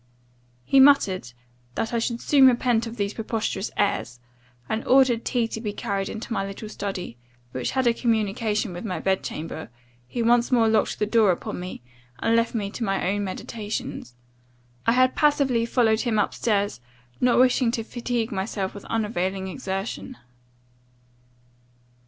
"He 0.65 0.79
muttered, 0.79 1.31
'that 1.75 1.93
I 1.93 1.99
should 1.99 2.21
soon 2.21 2.47
repent 2.47 2.87
of 2.87 2.97
these 2.97 3.13
preposterous 3.13 3.69
airs;' 3.77 4.19
and, 4.67 4.83
ordering 4.87 5.21
tea 5.21 5.47
to 5.49 5.61
be 5.61 5.73
carried 5.73 6.09
into 6.09 6.33
my 6.33 6.43
little 6.43 6.69
study, 6.69 7.19
which 7.51 7.69
had 7.77 7.85
a 7.85 7.93
communication 7.93 8.73
with 8.73 8.83
my 8.83 8.99
bed 8.99 9.23
chamber, 9.23 9.69
he 10.07 10.23
once 10.23 10.51
more 10.51 10.67
locked 10.67 10.97
the 10.97 11.05
door 11.05 11.29
upon 11.29 11.59
me, 11.59 11.83
and 12.17 12.35
left 12.35 12.55
me 12.55 12.71
to 12.71 12.83
my 12.83 13.11
own 13.11 13.23
meditations. 13.23 14.15
I 14.87 14.93
had 14.93 15.15
passively 15.15 15.67
followed 15.67 16.01
him 16.01 16.17
up 16.17 16.33
stairs, 16.33 16.81
not 17.19 17.37
wishing 17.37 17.69
to 17.73 17.83
fatigue 17.83 18.31
myself 18.31 18.73
with 18.73 18.85
unavailing 18.85 19.49
exertion. 19.49 20.17